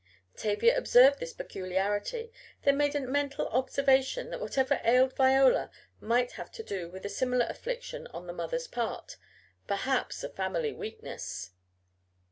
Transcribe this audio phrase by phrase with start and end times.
[0.35, 2.31] Tavia observed this peculiarity,
[2.63, 7.07] then made a mental observation that whatever ailed Viola might have to do with a
[7.07, 9.17] similar affliction on the mother's part
[9.67, 11.51] perhaps a family weakness!